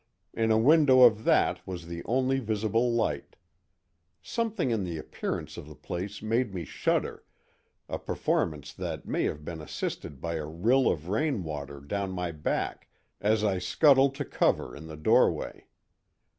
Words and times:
In 0.33 0.49
a 0.49 0.57
window 0.57 1.01
of 1.03 1.25
that 1.25 1.61
was 1.67 1.85
the 1.85 2.03
only 2.05 2.39
visible 2.39 2.91
light. 2.91 3.35
Something 4.23 4.71
in 4.71 4.83
the 4.83 4.97
appearance 4.97 5.57
of 5.57 5.67
the 5.67 5.75
place 5.75 6.23
made 6.23 6.55
me 6.55 6.65
shudder, 6.65 7.23
a 7.87 7.99
performance 7.99 8.73
that 8.73 9.05
may 9.07 9.25
have 9.25 9.45
been 9.45 9.61
assisted 9.61 10.19
by 10.19 10.37
a 10.37 10.47
rill 10.47 10.89
of 10.89 11.07
rain 11.09 11.43
water 11.43 11.79
down 11.79 12.09
my 12.13 12.31
back 12.31 12.87
as 13.21 13.43
I 13.43 13.59
scuttled 13.59 14.15
to 14.15 14.25
cover 14.25 14.75
in 14.75 14.87
the 14.87 14.97
doorway. 14.97 15.67